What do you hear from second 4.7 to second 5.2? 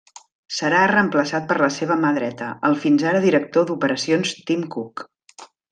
Cook.